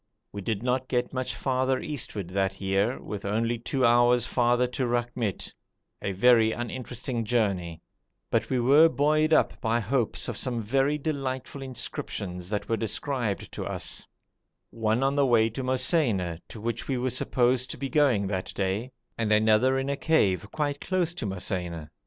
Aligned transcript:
We 0.31 0.41
did 0.41 0.63
not 0.63 0.87
get 0.87 1.13
much 1.13 1.35
farther 1.35 1.79
eastward 1.79 2.29
that 2.29 2.59
year, 2.59 2.99
only 3.23 3.59
two 3.59 3.85
hours 3.85 4.25
farther 4.25 4.65
to 4.65 4.87
Rakhmit, 4.87 5.53
a 6.01 6.13
very 6.13 6.51
uninteresting 6.51 7.23
journey, 7.23 7.83
but 8.31 8.49
we 8.49 8.59
were 8.59 8.89
buoyed 8.89 9.31
up 9.31 9.61
by 9.61 9.79
hopes 9.79 10.27
of 10.27 10.37
some 10.39 10.59
very 10.59 10.97
delightful 10.97 11.61
inscriptions 11.61 12.49
that 12.49 12.67
were 12.67 12.77
described 12.77 13.51
to 13.51 13.63
us: 13.67 14.07
one 14.71 15.03
on 15.03 15.15
the 15.15 15.23
way 15.27 15.51
to 15.51 15.61
Mosaina, 15.61 16.39
to 16.49 16.59
which 16.59 16.87
we 16.87 16.97
were 16.97 17.11
supposed 17.11 17.69
to 17.69 17.77
be 17.77 17.87
going 17.87 18.25
that 18.25 18.51
day, 18.55 18.91
and 19.19 19.31
another 19.31 19.77
in 19.77 19.87
a 19.87 19.97
cave, 19.97 20.49
quite 20.51 20.81
close 20.81 21.13
to 21.13 21.27
Mosaina. 21.27 21.91